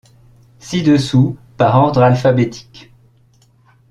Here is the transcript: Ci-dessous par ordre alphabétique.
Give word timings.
Ci-dessous 0.57 1.37
par 1.57 1.75
ordre 1.75 2.01
alphabétique. 2.01 2.91